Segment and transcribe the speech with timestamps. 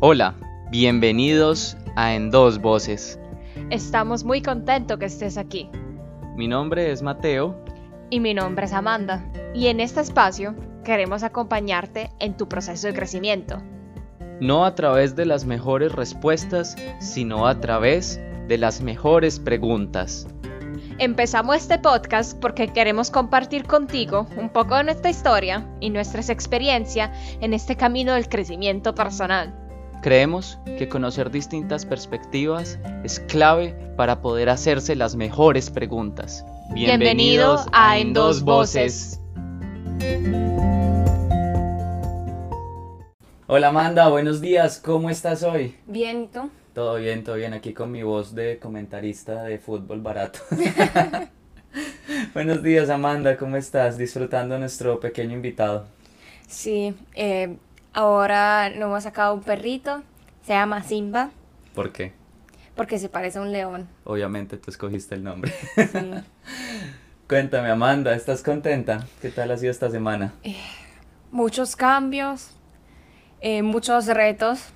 [0.00, 0.36] Hola,
[0.70, 3.18] bienvenidos a En Dos Voces.
[3.70, 5.68] Estamos muy contentos que estés aquí.
[6.36, 7.60] Mi nombre es Mateo.
[8.08, 9.28] Y mi nombre es Amanda.
[9.56, 10.54] Y en este espacio
[10.84, 13.60] queremos acompañarte en tu proceso de crecimiento.
[14.40, 20.28] No a través de las mejores respuestas, sino a través de las mejores preguntas.
[20.98, 27.10] Empezamos este podcast porque queremos compartir contigo un poco de nuestra historia y nuestras experiencias
[27.40, 29.67] en este camino del crecimiento personal.
[30.00, 36.44] Creemos que conocer distintas perspectivas es clave para poder hacerse las mejores preguntas.
[36.72, 39.20] Bienvenido a En Dos Voces.
[43.48, 45.74] Hola Amanda, buenos días, ¿cómo estás hoy?
[45.86, 46.48] Bien, ¿y tú?
[46.74, 50.38] Todo bien, todo bien, aquí con mi voz de comentarista de fútbol barato.
[52.34, 53.98] buenos días Amanda, ¿cómo estás?
[53.98, 55.86] Disfrutando nuestro pequeño invitado.
[56.46, 57.56] Sí, eh,
[57.92, 60.02] ahora nos hemos sacado un perrito,
[60.42, 61.30] se llama Simba.
[61.74, 62.12] ¿Por qué?
[62.74, 63.88] Porque se parece a un león.
[64.04, 65.52] Obviamente tú escogiste el nombre.
[67.28, 69.06] Cuéntame Amanda, ¿estás contenta?
[69.20, 70.32] ¿Qué tal ha sido esta semana?
[70.44, 70.56] Eh,
[71.30, 72.52] muchos cambios,
[73.40, 74.72] eh, muchos retos.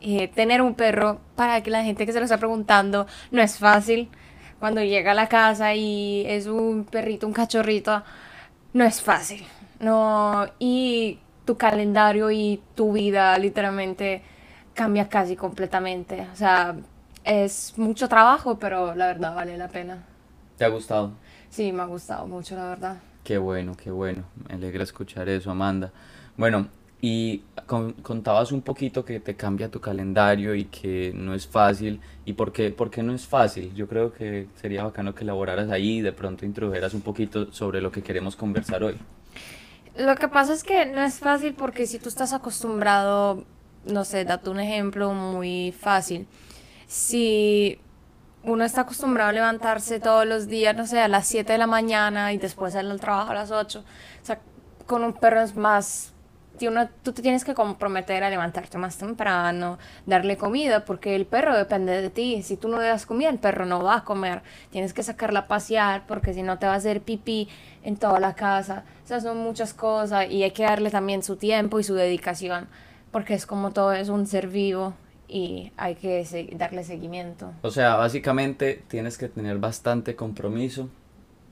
[0.00, 3.58] Eh, tener un perro, para que la gente que se lo está preguntando, no es
[3.58, 4.10] fácil.
[4.58, 8.02] Cuando llega a la casa y es un perrito, un cachorrito,
[8.72, 9.44] no es fácil.
[9.80, 14.20] No, y tu calendario y tu vida literalmente
[14.74, 16.26] cambia casi completamente.
[16.32, 16.76] O sea,
[17.24, 20.04] es mucho trabajo, pero la verdad vale la pena.
[20.58, 21.12] ¿Te ha gustado?
[21.48, 22.96] Sí, me ha gustado mucho, la verdad.
[23.24, 24.24] Qué bueno, qué bueno.
[24.46, 25.90] Me alegra escuchar eso, Amanda.
[26.36, 26.68] Bueno,
[27.00, 27.42] y
[28.02, 32.00] contabas un poquito que te cambia tu calendario y que no es fácil.
[32.24, 33.72] ¿Y por qué, por qué no es fácil?
[33.74, 37.80] Yo creo que sería bacano que elaboraras ahí y de pronto introdujeras un poquito sobre
[37.80, 38.96] lo que queremos conversar hoy.
[39.98, 43.44] Lo que pasa es que no es fácil porque si tú estás acostumbrado,
[43.86, 46.28] no sé, date un ejemplo muy fácil.
[46.86, 47.80] Si
[48.42, 51.66] uno está acostumbrado a levantarse todos los días, no sé, a las 7 de la
[51.66, 54.40] mañana y después ir al trabajo a las 8, o sea,
[54.86, 56.12] con un perro es más
[56.56, 62.00] tú te tienes que comprometer a levantarte más temprano, darle comida, porque el perro depende
[62.00, 62.42] de ti.
[62.42, 64.42] Si tú no le das comida, el perro no va a comer.
[64.70, 67.48] Tienes que sacarla a pasear, porque si no te va a hacer pipí
[67.82, 68.84] en toda la casa.
[69.04, 72.68] O sea, son muchas cosas y hay que darle también su tiempo y su dedicación,
[73.12, 74.94] porque es como todo es un ser vivo
[75.28, 77.52] y hay que darle seguimiento.
[77.62, 80.88] O sea, básicamente tienes que tener bastante compromiso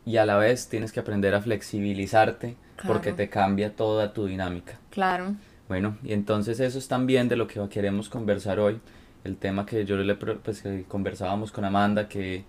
[0.04, 2.56] y a la vez tienes que aprender a flexibilizarte
[2.87, 4.79] porque te cambia toda tu dinámica.
[4.91, 5.35] Claro.
[5.69, 8.81] Bueno, y entonces eso es también de lo que queremos conversar hoy,
[9.25, 12.45] el tema que yo le pues, que conversábamos con Amanda, que,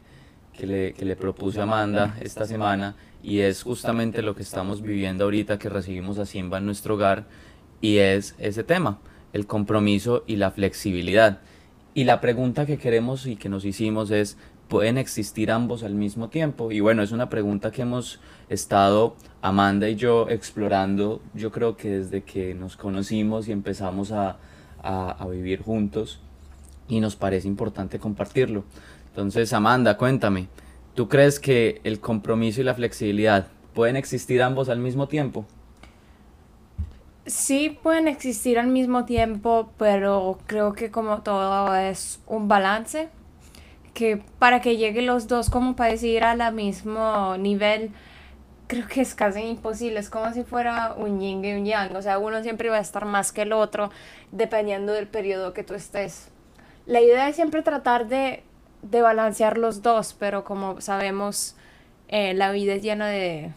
[0.53, 4.81] que, le, que le propuse a Amanda esta semana, y es justamente lo que estamos
[4.81, 7.25] viviendo ahorita que recibimos a Simba en nuestro hogar,
[7.79, 8.99] y es ese tema,
[9.31, 11.39] el compromiso y la flexibilidad.
[11.93, 14.37] Y la pregunta que queremos y que nos hicimos es,
[14.67, 16.71] ¿pueden existir ambos al mismo tiempo?
[16.71, 21.99] Y bueno, es una pregunta que hemos estado Amanda y yo explorando, yo creo que
[21.99, 24.37] desde que nos conocimos y empezamos a,
[24.81, 26.19] a, vivir juntos
[26.87, 28.63] y nos parece importante compartirlo.
[29.09, 30.47] Entonces, Amanda, cuéntame,
[30.93, 35.45] ¿tú crees que el compromiso y la flexibilidad pueden existir ambos al mismo tiempo?
[37.25, 43.09] Sí pueden existir al mismo tiempo, pero creo que como todo es un balance,
[43.95, 47.91] que para que lleguen los dos como para decir al mismo nivel,
[48.67, 52.01] creo que es casi imposible, es como si fuera un yin y un yang, o
[52.01, 53.89] sea, uno siempre va a estar más que el otro
[54.31, 56.29] dependiendo del periodo que tú estés.
[56.85, 58.43] La idea es siempre tratar de,
[58.81, 61.55] de balancear los dos, pero como sabemos,
[62.09, 63.53] eh, la vida es llena de,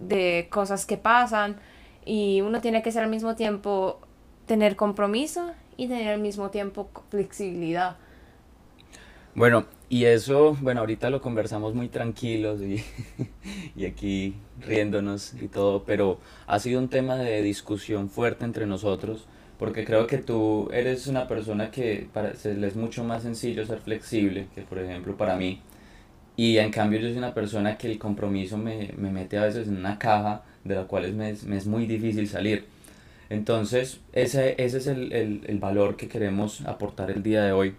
[0.00, 1.56] de cosas que pasan
[2.04, 4.00] y uno tiene que ser al mismo tiempo
[4.46, 7.96] tener compromiso y tener al mismo tiempo flexibilidad.
[9.34, 12.84] Bueno, y eso, bueno, ahorita lo conversamos muy tranquilos y,
[13.76, 19.26] y, aquí riéndonos y todo, pero ha sido un tema de discusión fuerte entre nosotros,
[19.58, 23.64] porque creo que tú eres una persona que para, se le es mucho más sencillo
[23.64, 25.62] ser flexible que, por ejemplo, para mí.
[26.36, 29.68] Y en cambio yo soy una persona que el compromiso me, me mete a veces
[29.68, 32.66] en una caja de la cual me, me es muy difícil salir.
[33.30, 37.74] Entonces, ese, ese es el, el, el valor que queremos aportar el día de hoy.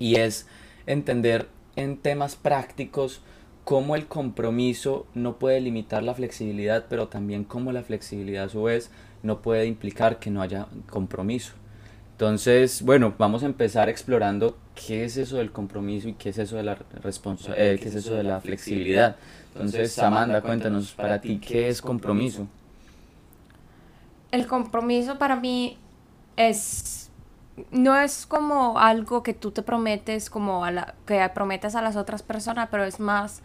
[0.00, 0.48] Y es
[0.86, 3.20] entender en temas prácticos
[3.64, 8.62] cómo el compromiso no puede limitar la flexibilidad, pero también cómo la flexibilidad a su
[8.64, 8.90] vez
[9.22, 11.54] no puede implicar que no haya compromiso.
[12.12, 16.56] Entonces, bueno, vamos a empezar explorando qué es eso del compromiso y qué es eso
[16.56, 16.78] de la
[17.56, 19.16] eh, qué es eso de la flexibilidad.
[19.52, 22.46] Entonces, Amanda, cuéntanos para ti qué es compromiso.
[24.30, 25.76] El compromiso para mí
[26.36, 27.03] es
[27.70, 31.96] no es como algo que tú te prometes, como a la, que prometes a las
[31.96, 33.42] otras personas, pero es más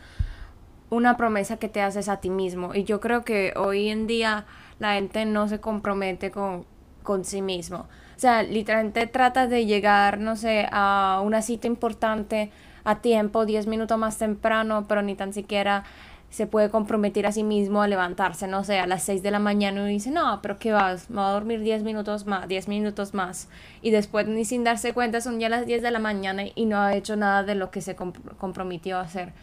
[0.90, 2.74] una promesa que te haces a ti mismo.
[2.74, 4.46] Y yo creo que hoy en día
[4.80, 6.66] la gente no se compromete con,
[7.04, 7.88] con sí mismo.
[8.16, 12.52] O sea, literalmente trata de llegar, no sé, a una cita importante
[12.84, 15.84] a tiempo, 10 minutos más temprano, pero ni tan siquiera
[16.30, 19.40] se puede comprometer a sí mismo a levantarse, no sé, a las 6 de la
[19.40, 21.10] mañana y dice, no, pero ¿qué vas?
[21.10, 23.50] Me voy a dormir 10 minutos más, 10 minutos más.
[23.82, 26.78] Y después ni sin darse cuenta son ya las 10 de la mañana y no
[26.78, 29.34] ha hecho nada de lo que se comprometió a hacer.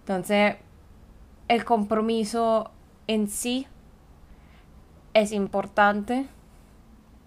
[0.00, 0.56] Entonces,
[1.48, 2.70] el compromiso
[3.06, 3.66] en sí
[5.12, 6.26] es importante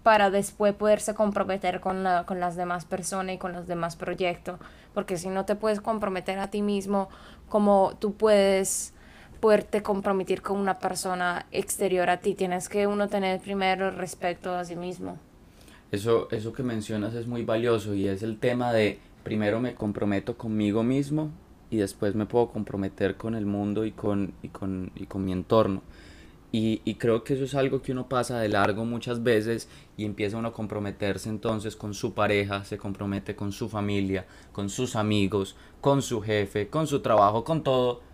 [0.01, 4.59] para después poderse comprometer con, con las demás personas y con los demás proyectos.
[4.93, 7.09] Porque si no te puedes comprometer a ti mismo,
[7.47, 8.92] como tú puedes
[9.43, 12.33] poderte comprometer con una persona exterior a ti.
[12.33, 15.17] Tienes que uno tener primero respeto a sí mismo.
[15.91, 20.37] Eso, eso que mencionas es muy valioso y es el tema de primero me comprometo
[20.37, 21.29] conmigo mismo
[21.69, 25.33] y después me puedo comprometer con el mundo y con, y con, y con mi
[25.33, 25.81] entorno.
[26.53, 29.67] Y, y, creo que eso es algo que uno pasa de largo muchas veces
[29.97, 34.69] y empieza uno a comprometerse entonces con su pareja, se compromete con su familia, con
[34.69, 38.12] sus amigos, con su jefe, con su trabajo, con todo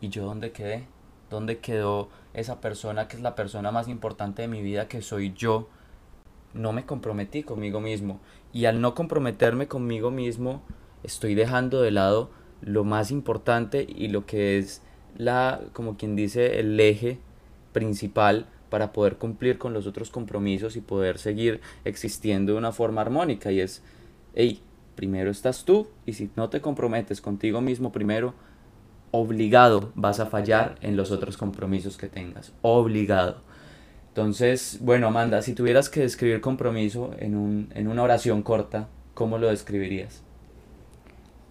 [0.00, 0.86] ¿Y yo dónde quedé?
[1.28, 5.32] ¿Dónde quedó esa persona que es la persona más importante de mi vida, que soy
[5.34, 5.68] yo?
[6.54, 8.20] No me comprometí conmigo mismo.
[8.52, 10.62] Y al no comprometerme conmigo mismo,
[11.02, 12.30] estoy dejando de lado
[12.62, 14.82] lo más importante y lo que es
[15.16, 17.18] la, como quien dice, el eje
[17.72, 23.02] principal para poder cumplir con los otros compromisos y poder seguir existiendo de una forma
[23.02, 23.52] armónica.
[23.52, 23.82] Y es,
[24.34, 24.62] hey,
[24.94, 28.34] primero estás tú y si no te comprometes contigo mismo primero,
[29.10, 32.52] obligado vas a fallar en los otros compromisos que tengas.
[32.62, 33.38] Obligado.
[34.08, 39.38] Entonces, bueno, Amanda, si tuvieras que describir compromiso en, un, en una oración corta, ¿cómo
[39.38, 40.22] lo describirías?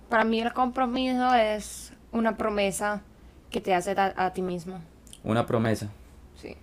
[0.09, 3.01] Para mí el compromiso es una promesa
[3.49, 4.81] que te hace a, ti mismo.
[5.23, 5.89] Una promesa.
[6.35, 6.55] Sí.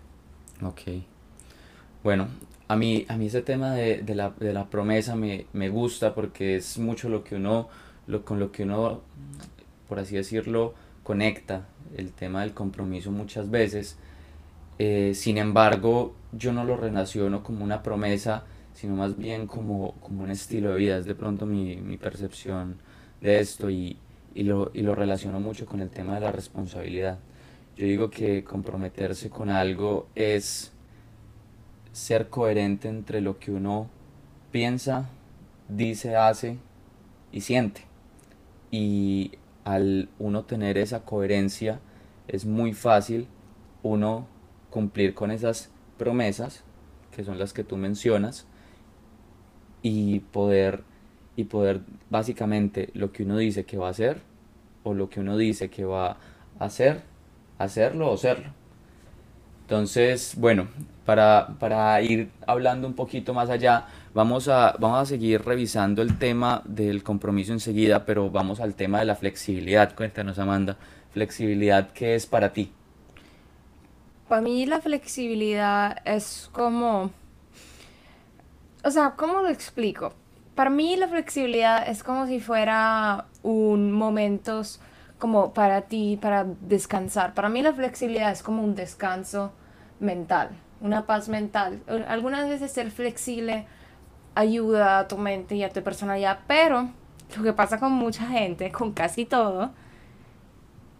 [0.62, 1.02] Ok.
[2.02, 2.28] Bueno,
[2.68, 6.14] a mí, a mí ese tema de, de, la, de la, promesa me, me, gusta
[6.14, 7.68] porque es mucho lo que uno,
[8.06, 9.00] lo, con lo que uno,
[9.88, 10.74] por así decirlo,
[11.06, 13.96] conecta el tema del compromiso muchas veces.
[14.80, 18.42] Eh, sin embargo, yo no lo relaciono como una promesa,
[18.74, 20.98] sino más bien como, como un estilo de vida.
[20.98, 22.78] Es de pronto mi, mi percepción
[23.20, 23.98] de esto y,
[24.34, 27.20] y, lo, y lo relaciono mucho con el tema de la responsabilidad.
[27.76, 30.72] Yo digo que comprometerse con algo es
[31.92, 33.88] ser coherente entre lo que uno
[34.50, 35.08] piensa,
[35.68, 36.58] dice, hace
[37.30, 37.82] y siente.
[38.72, 39.30] Y
[39.66, 41.80] al uno tener esa coherencia,
[42.28, 43.26] es muy fácil
[43.82, 44.28] uno
[44.70, 46.62] cumplir con esas promesas,
[47.10, 48.46] que son las que tú mencionas,
[49.82, 50.84] y poder,
[51.34, 51.80] y poder
[52.10, 54.22] básicamente lo que uno dice que va a hacer,
[54.84, 56.10] o lo que uno dice que va
[56.60, 57.02] a hacer,
[57.58, 58.50] hacerlo o serlo.
[59.66, 60.68] Entonces, bueno,
[61.04, 63.86] para, para ir hablando un poquito más allá,
[64.16, 69.00] Vamos a, vamos a seguir revisando el tema del compromiso enseguida, pero vamos al tema
[69.00, 69.94] de la flexibilidad.
[69.94, 70.78] Cuéntanos, Amanda,
[71.12, 72.72] flexibilidad, ¿qué es para ti?
[74.26, 77.10] Para mí la flexibilidad es como...
[78.84, 80.14] O sea, ¿cómo lo explico?
[80.54, 84.62] Para mí la flexibilidad es como si fuera un momento
[85.18, 87.34] como para ti, para descansar.
[87.34, 89.52] Para mí la flexibilidad es como un descanso
[90.00, 91.82] mental, una paz mental.
[92.08, 93.66] Algunas veces ser flexible
[94.34, 96.90] ayuda a tu mente y a tu personalidad, pero
[97.36, 99.70] lo que pasa con mucha gente, con casi todo,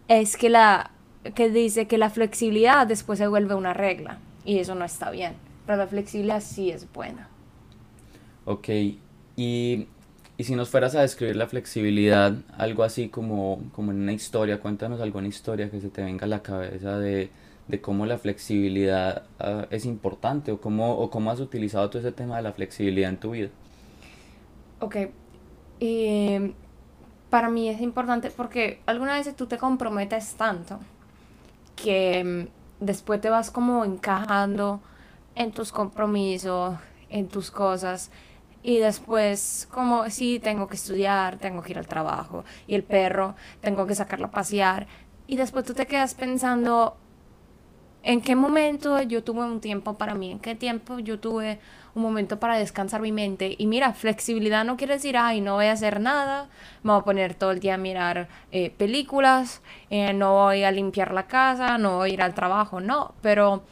[0.07, 0.91] es que la
[1.35, 5.33] que dice que la flexibilidad después se vuelve una regla y eso no está bien,
[5.65, 7.27] pero la flexibilidad sí es buena.
[8.45, 8.69] Ok,
[9.35, 9.87] y,
[10.37, 14.59] y si nos fueras a describir la flexibilidad, algo así como, como en una historia,
[14.59, 17.31] cuéntanos alguna historia que se te venga a la cabeza de,
[17.67, 22.11] de cómo la flexibilidad ah, es importante o cómo, o cómo has utilizado todo ese
[22.11, 23.49] tema de la flexibilidad en tu vida.
[24.79, 24.95] Ok,
[25.79, 26.53] em,
[27.31, 30.79] para mí es importante porque algunas veces tú te comprometes tanto
[31.75, 32.47] que em,
[32.79, 34.81] después te vas como encajando
[35.35, 36.75] en tus compromisos,
[37.09, 38.11] en tus cosas.
[38.67, 42.43] Y después, como, sí, tengo que estudiar, tengo que ir al trabajo.
[42.67, 44.87] Y el perro, tengo que sacarlo a pasear.
[45.25, 46.97] Y después tú te quedas pensando,
[48.03, 51.61] en qué momento yo tuve un tiempo para mí, en qué tiempo yo tuve
[51.95, 53.55] un momento para descansar mi mente.
[53.57, 56.49] Y mira, flexibilidad no quiere decir, ay, no voy a hacer nada,
[56.83, 60.71] me voy a poner todo el día a mirar eh, películas, eh, no voy a
[60.71, 63.63] limpiar la casa, no voy a ir al trabajo, no, pero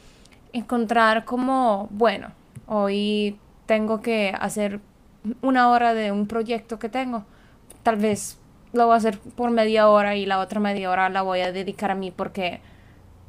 [0.54, 2.32] encontrar como, bueno,
[2.68, 4.80] hoy tengo que hacer
[5.42, 7.24] una hora de un proyecto que tengo,
[7.84, 8.38] tal vez
[8.74, 11.52] lo voy a hacer por media hora y la otra media hora la voy a
[11.52, 12.62] dedicar a mí porque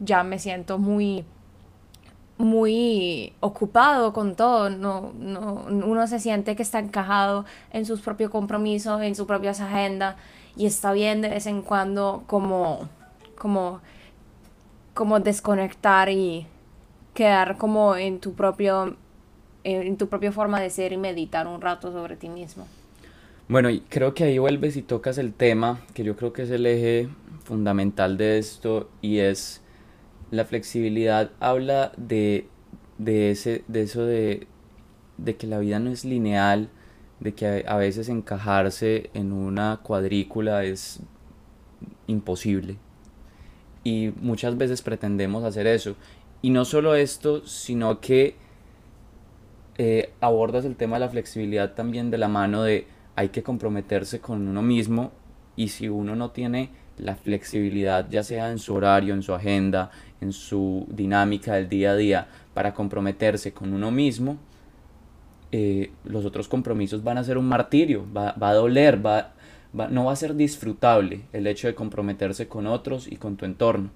[0.00, 1.24] ya me siento muy
[2.38, 8.30] muy ocupado con todo, no, no, uno se siente que está encajado en sus propios
[8.30, 10.16] compromisos, en sus propias agendas
[10.54, 12.88] y está bien de vez en cuando como,
[13.38, 13.80] como,
[14.92, 16.46] como desconectar y
[17.14, 18.96] quedar como en tu propio
[19.66, 22.66] en tu propia forma de ser y meditar un rato sobre ti mismo.
[23.48, 26.50] Bueno, y creo que ahí vuelves y tocas el tema que yo creo que es
[26.50, 27.08] el eje
[27.44, 29.62] fundamental de esto y es
[30.30, 32.48] la flexibilidad habla de,
[32.98, 34.48] de, ese, de eso de,
[35.18, 36.68] de que la vida no es lineal,
[37.20, 41.00] de que a, veces encajarse en una cuadrícula es
[42.06, 42.78] imposible.
[43.84, 45.94] Y muchas veces pretendemos hacer eso.
[46.42, 48.36] Y no solo esto, sino que
[49.78, 54.20] eh, abordas el tema de la flexibilidad también de la mano de hay que comprometerse
[54.20, 55.12] con uno mismo
[55.56, 59.90] y si uno no tiene la flexibilidad, ya sea en su horario, en su agenda,
[60.20, 64.38] en su dinámica del día a día, para comprometerse con uno mismo,
[65.52, 69.34] eh, los otros compromisos van a ser un martirio, va, a doler, va,
[69.72, 73.90] no va a ser disfrutable el hecho de comprometerse con otros y con tu entorno.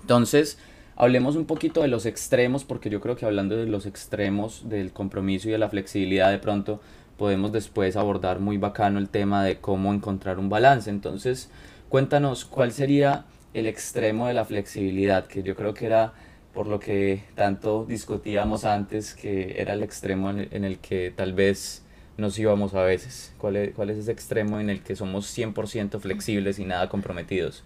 [0.00, 0.58] Entonces,
[0.98, 4.92] hablemos un poquito de los extremos, porque yo creo que hablando de los extremos del
[4.92, 6.82] compromiso y de la flexibilidad, de pronto
[7.16, 10.90] podemos después abordar muy bacano el tema de cómo encontrar un balance.
[10.90, 11.50] Entonces,
[11.88, 13.24] Cuéntanos cuál sería
[13.54, 16.12] el extremo de la flexibilidad, que yo creo que era
[16.52, 21.82] por lo que tanto discutíamos antes, que era el extremo en el que tal vez
[22.18, 23.32] nos íbamos a veces.
[23.38, 27.64] ¿Cuál es, cuál es ese extremo en el que somos 100% flexibles y nada comprometidos?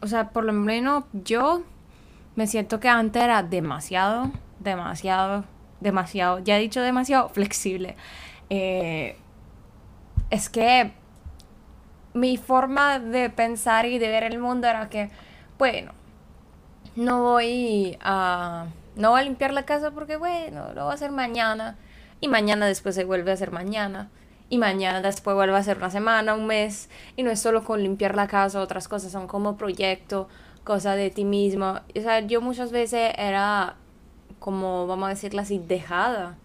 [0.00, 1.62] O sea, por lo menos yo
[2.34, 5.44] me siento que antes era demasiado, demasiado,
[5.80, 7.96] demasiado, ya he dicho demasiado flexible.
[8.50, 9.16] Eh,
[10.30, 10.92] es que
[12.14, 15.10] mi forma de pensar y de ver el mundo era que,
[15.58, 15.92] bueno,
[16.96, 21.10] no voy a, no voy a limpiar la casa porque, bueno, lo voy a hacer
[21.10, 21.76] mañana.
[22.20, 24.10] Y mañana después se vuelve a hacer mañana.
[24.48, 26.88] Y mañana después vuelve a ser una semana, un mes.
[27.16, 30.28] Y no es solo con limpiar la casa, otras cosas son como proyecto,
[30.64, 31.80] cosas de ti mismo.
[31.96, 33.76] O sea, yo muchas veces era
[34.38, 36.36] como, vamos a decirlo así, dejada.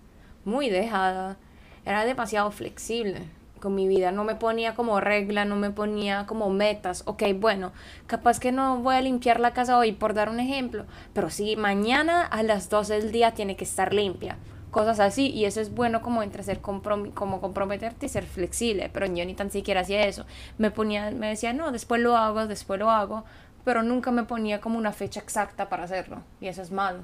[0.46, 1.38] Muy dejada.
[1.86, 6.50] Era demasiado flexible con mi vida, no me ponía como regla, no me ponía como
[6.50, 7.72] metas, ok, bueno,
[8.06, 11.56] capaz que no voy a limpiar la casa hoy por dar un ejemplo, pero sí,
[11.56, 14.38] mañana a las 12 del día tiene que estar limpia,
[14.72, 19.06] cosas así, y eso es bueno como entre ser como comprometerte y ser flexible, pero
[19.08, 20.26] yo ni tan siquiera hacía eso,
[20.58, 23.26] me ponía, me decía, no, después lo hago, después lo hago,
[23.68, 27.00] pero nunca me ponía como una fecha exacta para hacerlo, y eso es malo.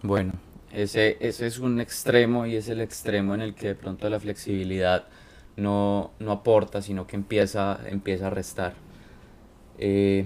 [0.00, 0.32] Bueno,
[0.70, 4.20] ese, ese es un extremo y es el extremo en el que de pronto la
[4.20, 5.06] flexibilidad
[5.56, 8.74] no, aporta, sino que empieza, empieza a restar.
[9.76, 10.24] Eh,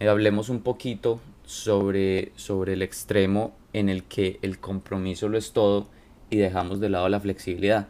[0.00, 5.86] hablemos un poquito sobre, sobre el extremo en el que el compromiso lo es todo
[6.28, 7.88] y dejamos de lado la flexibilidad.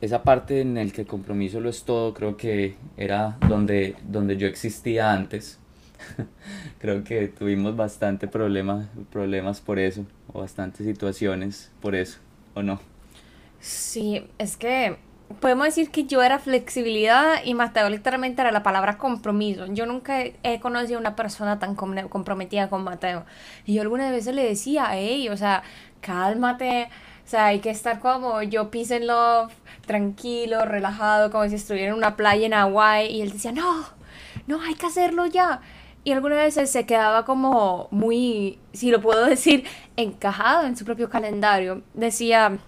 [0.00, 4.38] Esa parte en el que el compromiso lo es todo creo que era donde, donde
[4.38, 5.60] yo existía antes.
[6.78, 12.18] creo que tuvimos bastante problemas problemas por eso, o bastantes situaciones por eso,
[12.54, 12.80] ¿o no?
[13.60, 14.98] Sí, es que
[15.40, 19.66] podemos decir que yo era flexibilidad y Mateo literalmente era la palabra compromiso.
[19.66, 23.24] Yo nunca he conocido a una persona tan comprometida con Mateo.
[23.64, 25.62] Y yo algunas veces le decía, hey, o sea,
[26.00, 26.88] cálmate.
[27.24, 29.52] O sea, hay que estar como yo, peace and love,
[29.84, 33.08] tranquilo, relajado, como si estuviera en una playa en Hawái.
[33.08, 33.84] Y él decía, no,
[34.46, 35.60] no, hay que hacerlo ya.
[36.06, 39.64] Y algunas veces se quedaba como muy, si lo puedo decir,
[39.96, 41.82] encajado en su propio calendario.
[41.94, 42.58] Decía,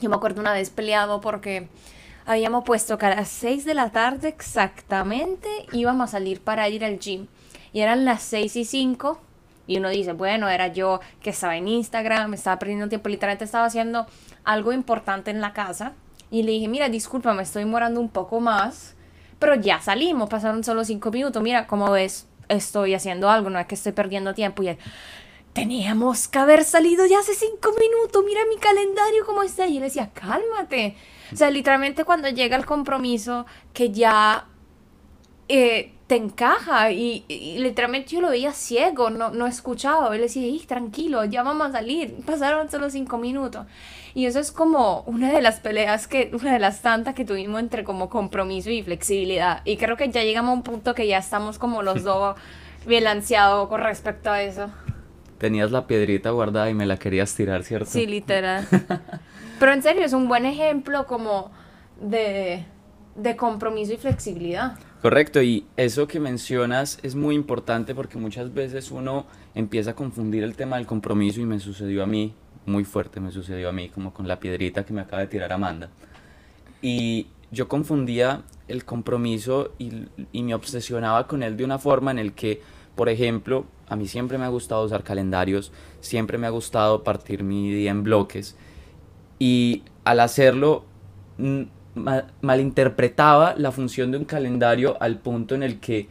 [0.00, 1.68] yo me acuerdo una vez peleado porque
[2.24, 6.82] habíamos puesto que a las 6 de la tarde exactamente íbamos a salir para ir
[6.82, 7.26] al gym.
[7.74, 9.20] Y eran las 6 y 5.
[9.66, 13.66] Y uno dice, bueno, era yo que estaba en Instagram, estaba perdiendo tiempo, literalmente estaba
[13.66, 14.06] haciendo
[14.44, 15.92] algo importante en la casa.
[16.30, 18.94] Y le dije, mira, disculpa, me estoy morando un poco más.
[19.38, 21.42] Pero ya salimos, pasaron solo 5 minutos.
[21.42, 24.62] Mira, como ves, estoy haciendo algo, no es que estoy perdiendo tiempo.
[24.62, 24.78] Y él,
[25.52, 29.66] teníamos que haber salido ya hace cinco minutos, mira mi calendario cómo está.
[29.66, 30.96] Y le decía, cálmate.
[31.32, 34.46] O sea, literalmente cuando llega el compromiso que ya
[35.48, 37.24] eh, te encaja y,
[37.58, 40.14] literalmente yo lo veía ciego, no, no escuchaba.
[40.14, 42.16] Él decía, tranquilo, ya vamos a salir.
[42.24, 43.66] Pasaron solo cinco minutos.
[44.14, 47.60] Y eso es como una de las peleas que, una de las tantas que tuvimos
[47.60, 49.62] entre como compromiso y flexibilidad.
[49.64, 52.36] Y creo que ya llegamos a un punto que ya estamos como los dos
[52.86, 54.70] balanceados con respecto a eso.
[55.38, 57.90] tenías la piedrita guardada y me la querías tirar, ¿cierto?
[57.90, 58.66] Sí, literal.
[59.58, 61.50] Pero en serio, es un buen ejemplo como
[62.00, 62.64] de,
[63.14, 64.76] de compromiso y flexibilidad.
[65.00, 70.44] Correcto, y eso que mencionas es muy importante porque muchas veces uno empieza a confundir
[70.44, 72.34] el tema del compromiso y me sucedió a mí,
[72.66, 75.52] muy fuerte me sucedió a mí, como con la piedrita que me acaba de tirar
[75.52, 75.90] Amanda.
[76.80, 82.18] Y yo confundía el compromiso y, y me obsesionaba con él de una forma en
[82.18, 82.62] el que,
[82.94, 87.42] por ejemplo, a mí siempre me ha gustado usar calendarios, siempre me ha gustado partir
[87.42, 88.56] mi día en bloques
[89.38, 90.84] y al hacerlo
[92.40, 96.08] malinterpretaba la función de un calendario al punto en el que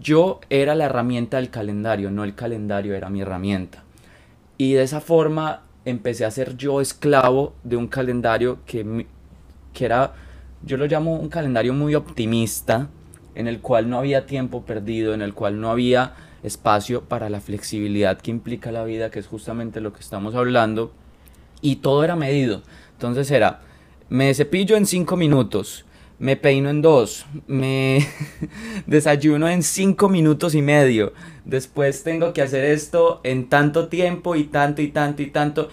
[0.00, 3.82] yo era la herramienta del calendario, no el calendario era mi herramienta.
[4.58, 9.06] Y de esa forma empecé a ser yo esclavo de un calendario que,
[9.72, 10.14] que era,
[10.62, 12.90] yo lo llamo un calendario muy optimista,
[13.36, 17.40] en el cual no había tiempo perdido, en el cual no había espacio para la
[17.40, 20.92] flexibilidad que implica la vida, que es justamente lo que estamos hablando,
[21.60, 22.62] y todo era medido.
[22.92, 23.60] Entonces era,
[24.08, 25.84] me cepillo en cinco minutos,
[26.18, 28.04] me peino en dos, me
[28.86, 31.12] desayuno en cinco minutos y medio,
[31.46, 35.68] después tengo que hacer esto en tanto tiempo y tanto y tanto y tanto.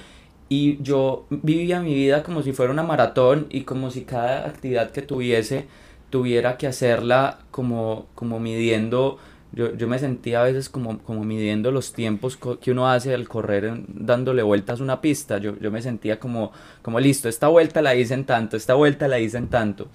[0.48, 4.92] Y yo vivía mi vida como si fuera una maratón y como si cada actividad
[4.92, 5.68] que tuviese
[6.10, 9.18] tuviera que hacerla como, como midiendo
[9.54, 13.28] yo, yo me sentía a veces como, como midiendo los tiempos que uno hace al
[13.28, 15.38] correr dándole vueltas a una pista.
[15.38, 16.52] Yo, yo me sentía como,
[16.82, 19.90] como listo, esta vuelta la hice en tanto, esta vuelta la hice en tanto.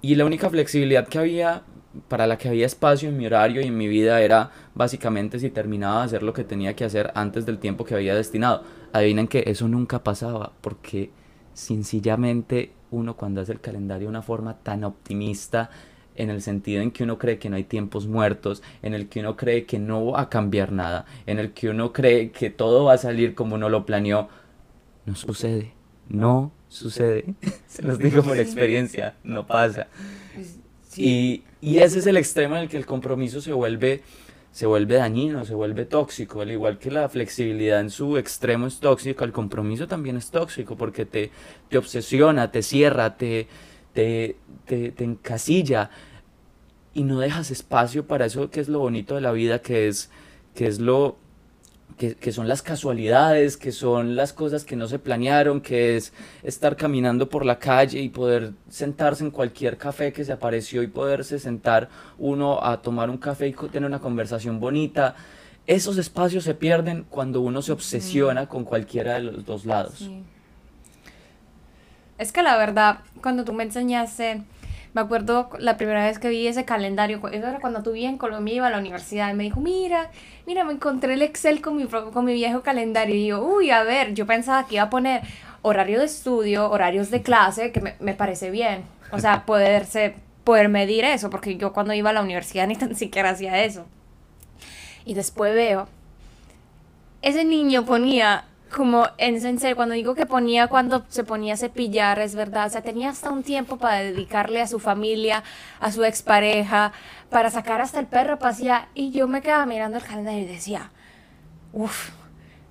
[0.00, 1.62] Y la única flexibilidad que había,
[2.08, 5.50] para la que había espacio en mi horario y en mi vida era básicamente si
[5.50, 8.62] terminaba de hacer lo que tenía que hacer antes del tiempo que había destinado.
[8.92, 11.10] Adivinen que eso nunca pasaba porque
[11.54, 15.70] sencillamente uno cuando hace el calendario de una forma tan optimista,
[16.14, 19.20] en el sentido en que uno cree que no hay tiempos muertos, en el que
[19.20, 22.84] uno cree que no va a cambiar nada, en el que uno cree que todo
[22.84, 24.28] va a salir como uno lo planeó,
[25.06, 25.72] no sucede,
[26.08, 27.34] no sucede.
[27.66, 29.88] Se los digo por experiencia, no pasa.
[30.96, 34.02] Y, y ese es el extremo en el que el compromiso se vuelve
[34.50, 38.80] se vuelve dañino, se vuelve tóxico, al igual que la flexibilidad en su extremo es
[38.80, 41.30] tóxico, el compromiso también es tóxico porque te,
[41.70, 43.48] te obsesiona, te cierra, te,
[43.94, 45.88] te, te, encasilla
[46.92, 50.10] y no dejas espacio para eso que es lo bonito de la vida, que es,
[50.54, 51.16] que es lo
[51.96, 56.12] que, que, son las casualidades, que son las cosas que no se planearon, que es
[56.42, 60.86] estar caminando por la calle y poder sentarse en cualquier café que se apareció y
[60.86, 65.14] poderse sentar uno a tomar un café y tener una conversación bonita.
[65.66, 70.10] Esos espacios se pierden cuando uno se obsesiona con cualquiera de los dos lados.
[72.18, 74.42] Es que la verdad, cuando tú me enseñaste,
[74.94, 78.54] me acuerdo la primera vez que vi ese calendario, eso era cuando tú en Colombia,
[78.54, 80.10] iba a la universidad y me dijo, mira,
[80.46, 83.82] mira, me encontré el Excel con mi, con mi viejo calendario y yo, uy, a
[83.84, 85.22] ver, yo pensaba que iba a poner
[85.62, 90.68] horario de estudio, horarios de clase, que me, me parece bien, o sea, poderse, poder
[90.68, 93.86] medir eso, porque yo cuando iba a la universidad ni tan siquiera hacía eso.
[95.04, 95.88] Y después veo,
[97.22, 102.18] ese niño ponía como en Sensei, cuando digo que ponía cuando se ponía a cepillar,
[102.18, 105.44] es verdad, o sea, tenía hasta un tiempo para dedicarle a su familia,
[105.78, 106.92] a su expareja,
[107.30, 110.46] para sacar hasta el perro a pasear, y yo me quedaba mirando el calendario y
[110.46, 110.90] decía,
[111.72, 112.10] uff,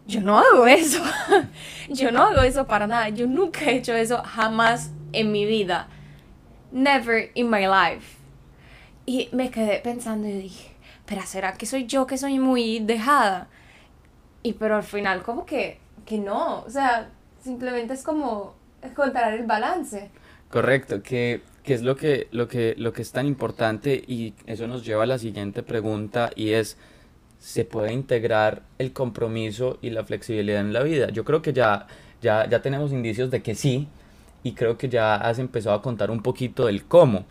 [0.07, 1.03] yo no hago eso,
[1.89, 5.87] yo no hago eso para nada, yo nunca he hecho eso jamás en mi vida,
[6.71, 8.17] never in my life.
[9.05, 10.71] Y me quedé pensando y dije,
[11.05, 13.47] pero ¿será que soy yo que soy muy dejada?
[14.43, 15.80] Y pero al final como que
[16.11, 17.07] que no, o sea,
[17.41, 20.09] simplemente es como encontrar el balance.
[20.49, 24.67] Correcto, que, que es lo que, lo, que, lo que es tan importante y eso
[24.67, 26.75] nos lleva a la siguiente pregunta y es,
[27.39, 31.11] ¿se puede integrar el compromiso y la flexibilidad en la vida?
[31.11, 31.87] Yo creo que ya,
[32.21, 33.87] ya, ya tenemos indicios de que sí
[34.43, 37.23] y creo que ya has empezado a contar un poquito del cómo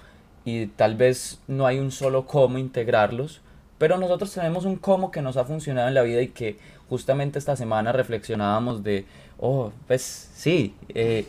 [0.46, 3.42] y tal vez no hay un solo cómo integrarlos,
[3.76, 6.56] pero nosotros tenemos un cómo que nos ha funcionado en la vida y que
[6.90, 9.06] justamente esta semana reflexionábamos de,
[9.38, 11.26] oh, pues sí, eh,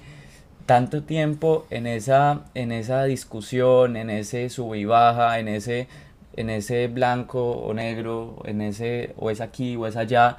[0.65, 5.87] tanto tiempo en esa, en esa discusión, en ese sube y baja, en ese,
[6.35, 10.37] en ese blanco o negro, en ese o es aquí o es allá.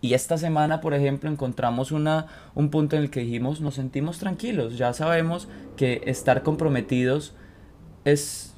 [0.00, 4.18] Y esta semana, por ejemplo, encontramos una, un punto en el que dijimos, nos sentimos
[4.18, 7.34] tranquilos, ya sabemos que estar comprometidos
[8.04, 8.54] es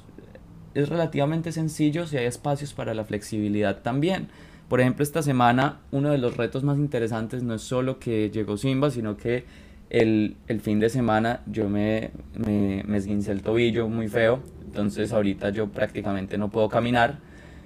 [0.73, 4.29] es relativamente sencillo si hay espacios para la flexibilidad también.
[4.71, 8.55] Por ejemplo, esta semana uno de los retos más interesantes no es solo que llegó
[8.55, 9.43] Simba, sino que
[9.89, 15.11] el, el fin de semana yo me, me, me esguincé el tobillo muy feo, entonces
[15.11, 17.17] ahorita yo prácticamente no puedo caminar.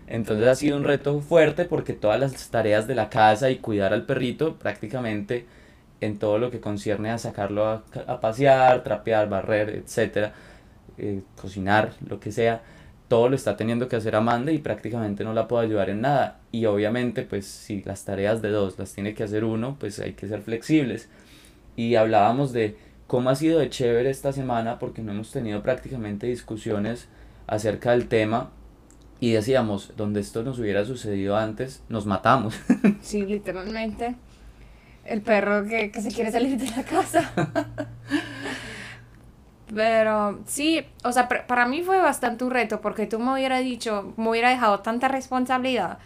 [0.08, 3.94] Entonces ha sido un reto fuerte porque todas las tareas de la casa y cuidar
[3.94, 5.46] al perrito prácticamente
[6.02, 10.34] en todo lo que concierne a sacarlo a, pasear, trapear, barrer, etcétera,
[10.98, 12.64] eh, cocinar, lo que sea,
[13.08, 16.40] todo lo está teniendo que hacer Amanda y prácticamente no la puedo ayudar en nada.
[16.52, 20.14] Y obviamente, pues si las tareas de dos las tiene que hacer uno, pues hay
[20.14, 21.10] que ser flexibles.
[21.76, 26.28] Y hablábamos de cómo ha sido de chévere esta semana porque no hemos tenido prácticamente
[26.28, 27.08] discusiones
[27.48, 28.52] acerca del tema
[29.20, 32.60] y decíamos, donde esto nos hubiera sucedido antes, nos matamos.
[33.02, 34.16] Sí, literalmente.
[35.06, 37.32] El perro que, que se quiere salir de la casa.
[39.74, 44.14] Pero sí, o sea, para mí fue bastante un reto porque tú me hubieras dicho,
[44.16, 45.98] me hubiera dejado tanta responsabilidad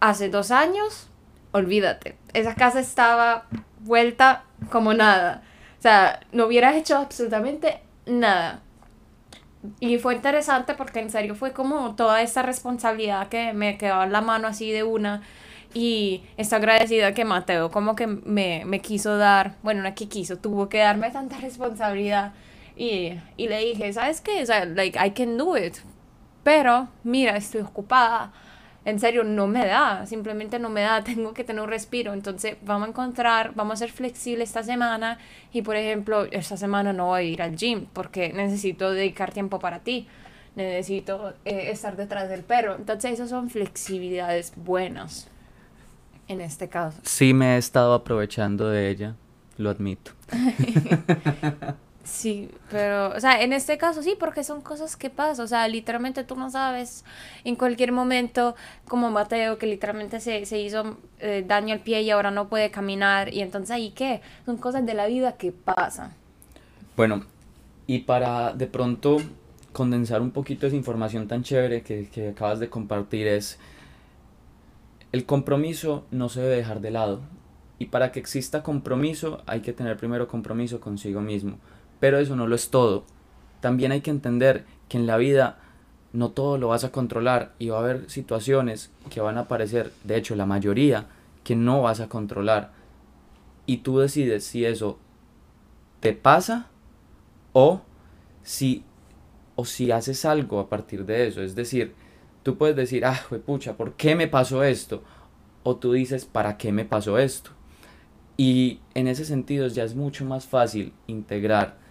[0.00, 1.08] hace dos años,
[1.52, 2.16] olvídate.
[2.32, 3.44] Esa casa estaba
[3.80, 5.42] vuelta como nada.
[5.78, 8.60] O sea, no hubieras hecho absolutamente nada.
[9.80, 14.12] Y fue interesante porque en serio fue como toda esa responsabilidad que me quedó en
[14.12, 15.22] la mano así de una.
[15.72, 20.08] Y estoy agradecida que Mateo como que me, me quiso dar, bueno, no es que
[20.08, 22.32] quiso, tuvo que darme tanta responsabilidad
[22.76, 24.42] y, y le dije, ¿sabes qué?
[24.42, 25.76] O sea, like, I can do it.
[26.42, 28.32] Pero, mira, estoy ocupada.
[28.84, 30.04] En serio, no me da.
[30.06, 31.02] Simplemente no me da.
[31.04, 32.12] Tengo que tener un respiro.
[32.12, 35.18] Entonces, vamos a encontrar, vamos a ser flexibles esta semana.
[35.52, 39.58] Y, por ejemplo, esta semana no voy a ir al gym porque necesito dedicar tiempo
[39.58, 40.06] para ti.
[40.56, 42.76] Necesito eh, estar detrás del perro.
[42.76, 45.28] Entonces, esas son flexibilidades buenas
[46.28, 46.98] en este caso.
[47.02, 49.16] Sí, me he estado aprovechando de ella,
[49.56, 50.12] lo admito.
[52.04, 55.66] Sí, pero, o sea, en este caso sí, porque son cosas que pasan, o sea,
[55.68, 57.02] literalmente tú no sabes
[57.44, 58.54] en cualquier momento,
[58.86, 62.70] como Mateo, que literalmente se, se hizo eh, daño al pie y ahora no puede
[62.70, 66.12] caminar, y entonces ahí qué, son cosas de la vida que pasan.
[66.94, 67.24] Bueno,
[67.86, 69.16] y para de pronto
[69.72, 73.58] condensar un poquito esa información tan chévere que, que acabas de compartir es,
[75.10, 77.22] el compromiso no se debe dejar de lado,
[77.78, 81.58] y para que exista compromiso hay que tener primero compromiso consigo mismo
[82.04, 83.06] pero eso no lo es todo.
[83.62, 85.56] También hay que entender que en la vida
[86.12, 89.90] no todo lo vas a controlar y va a haber situaciones que van a aparecer,
[90.04, 91.06] de hecho la mayoría,
[91.44, 92.72] que no vas a controlar.
[93.64, 94.98] Y tú decides si eso
[96.00, 96.66] te pasa
[97.54, 97.80] o
[98.42, 98.84] si,
[99.56, 101.40] o si haces algo a partir de eso.
[101.40, 101.94] Es decir,
[102.42, 105.02] tú puedes decir, ah, pucha, ¿por qué me pasó esto?
[105.62, 107.52] O tú dices, ¿para qué me pasó esto?
[108.36, 111.82] Y en ese sentido ya es mucho más fácil integrar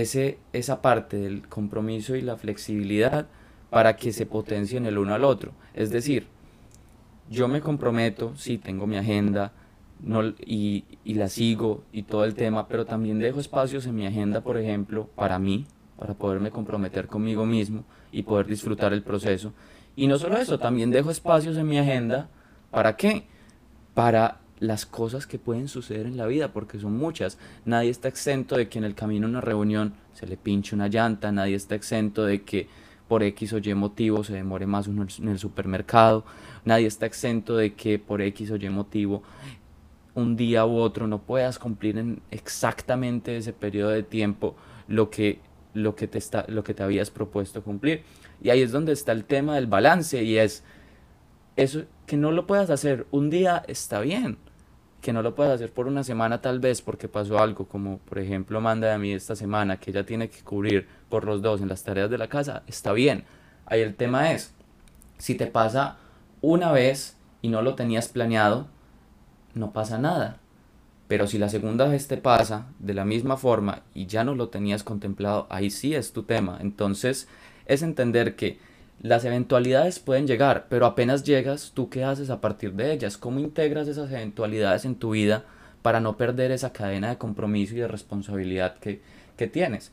[0.00, 3.26] ese, esa parte del compromiso y la flexibilidad
[3.70, 5.52] para que se potencien el uno al otro.
[5.74, 6.26] Es decir,
[7.30, 9.52] yo me comprometo, sí, tengo mi agenda
[10.00, 14.06] no, y, y la sigo y todo el tema, pero también dejo espacios en mi
[14.06, 15.66] agenda, por ejemplo, para mí,
[15.98, 19.52] para poderme comprometer conmigo mismo y poder disfrutar el proceso.
[19.96, 22.28] Y no solo eso, también dejo espacios en mi agenda,
[22.70, 23.26] ¿para qué?
[23.94, 27.38] Para las cosas que pueden suceder en la vida, porque son muchas.
[27.64, 30.88] Nadie está exento de que en el camino a una reunión se le pinche una
[30.88, 32.68] llanta, nadie está exento de que
[33.08, 36.24] por X o Y motivo se demore más uno en el supermercado,
[36.64, 39.22] nadie está exento de que por X o Y motivo
[40.14, 44.54] un día u otro no puedas cumplir en exactamente ese periodo de tiempo
[44.86, 45.40] lo que,
[45.74, 48.02] lo que, te, está, lo que te habías propuesto cumplir.
[48.42, 50.62] Y ahí es donde está el tema del balance y es
[51.56, 54.38] eso que no lo puedas hacer un día está bien,
[55.04, 58.18] que no lo puedas hacer por una semana tal vez porque pasó algo, como por
[58.18, 61.68] ejemplo manda a mí esta semana que ella tiene que cubrir por los dos en
[61.68, 63.24] las tareas de la casa, está bien.
[63.66, 64.54] Ahí el tema es,
[65.18, 65.98] si te pasa
[66.40, 68.66] una vez y no lo tenías planeado,
[69.52, 70.38] no pasa nada.
[71.06, 74.48] Pero si la segunda vez te pasa de la misma forma y ya no lo
[74.48, 76.56] tenías contemplado, ahí sí es tu tema.
[76.62, 77.28] Entonces
[77.66, 78.58] es entender que
[79.00, 83.18] las eventualidades pueden llegar, pero apenas llegas, ¿tú qué haces a partir de ellas?
[83.18, 85.44] ¿Cómo integras esas eventualidades en tu vida
[85.82, 89.02] para no perder esa cadena de compromiso y de responsabilidad que,
[89.48, 89.92] tienes?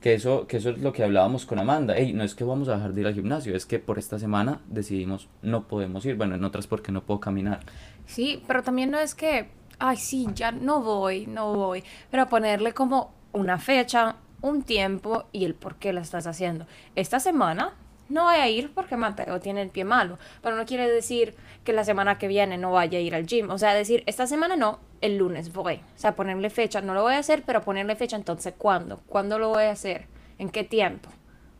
[0.00, 1.94] Que eso, que eso es lo que hablábamos con Amanda.
[1.96, 4.18] Hey, no es que vamos a dejar de ir al gimnasio, es que por esta
[4.18, 6.16] semana decidimos no podemos ir.
[6.16, 7.60] Bueno, en otras porque no puedo caminar.
[8.06, 11.82] Sí, pero también no es que, ay, sí, ya no voy, no voy.
[12.10, 16.66] Pero ponerle como una fecha, un tiempo y el por qué la estás haciendo.
[16.94, 17.74] Esta semana
[18.12, 21.72] no voy a ir porque Mateo tiene el pie malo, pero no quiere decir que
[21.72, 24.54] la semana que viene no vaya a ir al gym, o sea, decir, esta semana
[24.54, 27.96] no, el lunes voy, o sea, ponerle fecha, no lo voy a hacer, pero ponerle
[27.96, 29.00] fecha, entonces, ¿cuándo?
[29.06, 30.06] ¿Cuándo lo voy a hacer?
[30.38, 31.08] ¿En qué tiempo?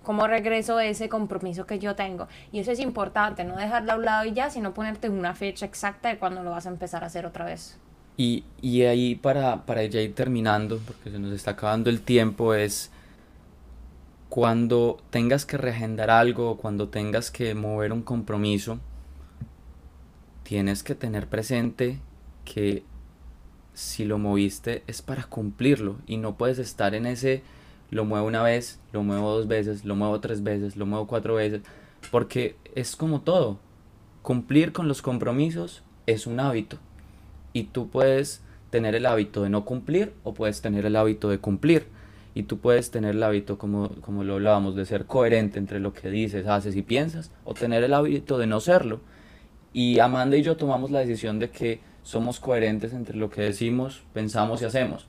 [0.02, 2.28] ¿Cómo regreso ese compromiso que yo tengo?
[2.50, 5.64] Y eso es importante, no dejarlo a un lado y ya, sino ponerte una fecha
[5.64, 7.78] exacta de cuándo lo vas a empezar a hacer otra vez.
[8.16, 12.52] Y, y ahí para, para ya ir terminando, porque se nos está acabando el tiempo,
[12.52, 12.90] es
[14.32, 18.78] cuando tengas que reagendar algo, cuando tengas que mover un compromiso,
[20.42, 22.00] tienes que tener presente
[22.46, 22.82] que
[23.74, 27.42] si lo moviste es para cumplirlo y no puedes estar en ese
[27.90, 31.34] lo muevo una vez, lo muevo dos veces, lo muevo tres veces, lo muevo cuatro
[31.34, 31.60] veces,
[32.10, 33.58] porque es como todo.
[34.22, 36.78] Cumplir con los compromisos es un hábito
[37.52, 38.40] y tú puedes
[38.70, 41.86] tener el hábito de no cumplir o puedes tener el hábito de cumplir
[42.34, 45.92] y tú puedes tener el hábito, como, como lo hablábamos, de ser coherente entre lo
[45.92, 49.00] que dices, haces y piensas, o tener el hábito de no serlo.
[49.72, 54.02] Y Amanda y yo tomamos la decisión de que somos coherentes entre lo que decimos,
[54.12, 55.06] pensamos y hacemos,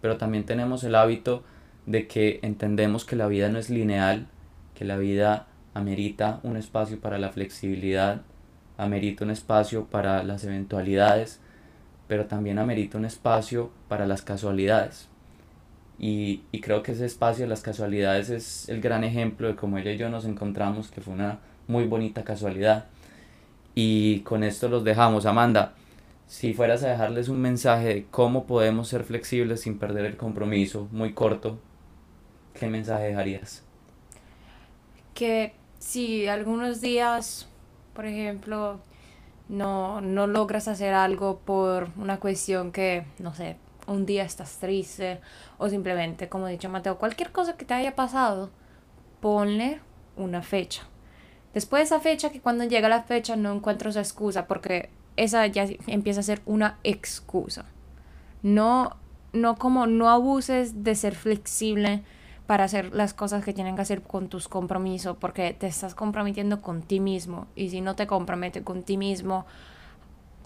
[0.00, 1.42] pero también tenemos el hábito
[1.86, 4.28] de que entendemos que la vida no es lineal,
[4.74, 8.22] que la vida amerita un espacio para la flexibilidad,
[8.76, 11.40] amerita un espacio para las eventualidades,
[12.06, 15.08] pero también amerita un espacio para las casualidades.
[15.98, 19.92] Y, creo que ese espacio de las casualidades es el gran ejemplo de cómo ella
[19.92, 22.86] y yo nos encontramos, que fue una muy bonita casualidad.
[23.74, 25.26] Y con esto los dejamos.
[25.26, 25.74] Amanda,
[26.26, 30.88] si fueras a dejarles un mensaje de cómo podemos ser flexibles sin perder el compromiso,
[30.92, 31.58] muy corto,
[32.54, 33.64] ¿qué mensaje dejarías?
[35.14, 37.48] Que si algunos días,
[37.94, 38.80] por ejemplo,
[39.48, 43.56] no, no logras hacer algo por una cuestión que, no sé,
[43.88, 45.20] un día estás triste
[45.58, 48.50] o simplemente, como ha dicho Mateo, cualquier cosa que te haya pasado,
[49.20, 49.80] ponle
[50.16, 50.82] una fecha.
[51.54, 55.46] Después de esa fecha, que cuando llega la fecha no encuentro esa excusa, porque esa
[55.46, 57.64] ya empieza a ser una excusa.
[58.42, 58.96] No,
[59.32, 62.02] no como no abuses de ser flexible
[62.46, 66.62] para hacer las cosas que tienen que hacer con tus compromisos, porque te estás comprometiendo
[66.62, 67.46] con ti mismo.
[67.54, 69.46] Y si no te comprometes con ti mismo,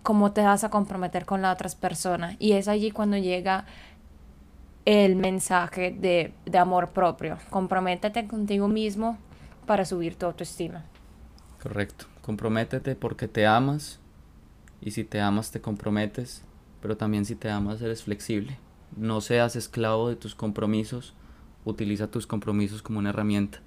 [0.02, 2.36] cómo te vas a comprometer con las otras personas.
[2.38, 3.66] Y es allí cuando llega
[4.84, 7.38] el mensaje de, de amor propio.
[7.50, 9.18] Comprométete contigo mismo
[9.66, 10.84] para subir tu autoestima.
[11.62, 12.06] Correcto.
[12.22, 14.00] Comprométete porque te amas.
[14.80, 16.42] Y si te amas, te comprometes.
[16.80, 18.58] Pero también si te amas, eres flexible.
[18.96, 21.14] No seas esclavo de tus compromisos.
[21.64, 23.60] Utiliza tus compromisos como una herramienta.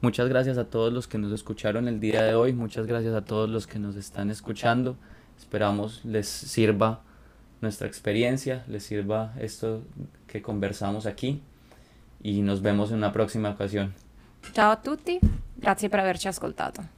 [0.00, 2.52] Muchas gracias a todos los que nos escucharon el día de hoy.
[2.52, 4.96] Muchas gracias a todos los que nos están escuchando.
[5.38, 7.00] Esperamos les sirva
[7.60, 9.82] nuestra experiencia, les sirva esto
[10.26, 11.40] que conversamos aquí
[12.22, 13.94] y nos vemos en una próxima ocasión.
[14.52, 15.18] Ciao a tutti,
[15.56, 16.97] grazie per averci ascoltato.